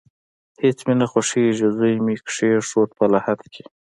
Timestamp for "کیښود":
2.27-2.89